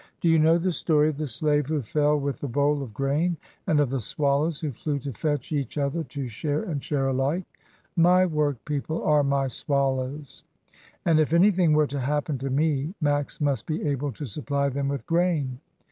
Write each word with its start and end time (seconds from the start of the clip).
"Do 0.19 0.29
you 0.29 0.39
know 0.39 0.57
the 0.57 0.71
story 0.71 1.09
of 1.09 1.17
the 1.17 1.27
slave 1.27 1.67
who 1.67 1.83
fell 1.83 2.19
with 2.19 2.39
the 2.41 2.47
bowl 2.47 2.81
of 2.81 2.91
grain, 2.91 3.37
and 3.67 3.79
of 3.79 3.91
the 3.91 3.99
swallows 3.99 4.59
who 4.59 4.71
flew 4.71 4.97
to 4.97 5.13
fetch 5.13 5.51
each 5.51 5.77
other 5.77 6.03
to 6.05 6.27
share 6.27 6.63
and 6.63 6.83
share 6.83 7.09
alike? 7.09 7.45
My 7.95 8.25
work 8.25 8.65
people 8.65 9.03
are 9.03 9.23
my 9.23 9.45
swallows, 9.47 10.43
and 11.05 11.19
if 11.19 11.33
anything 11.33 11.73
were 11.73 11.85
to 11.85 11.99
happen 11.99 12.39
to 12.39 12.49
me, 12.49 12.95
Max 12.99 13.39
must 13.39 13.67
be 13.67 13.83
able 13.85 14.11
to 14.13 14.25
supply 14.25 14.69
them 14.69 14.87
with 14.89 15.05
grain. 15.05 15.59